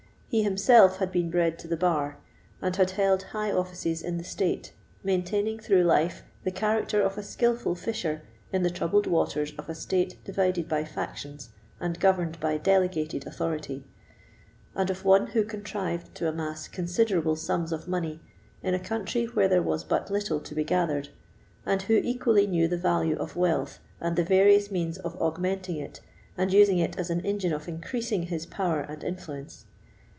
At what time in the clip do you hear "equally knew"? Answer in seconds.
22.05-22.69